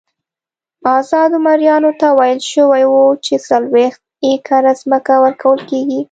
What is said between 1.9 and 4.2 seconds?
ته ویل شوي وو چې څلوېښت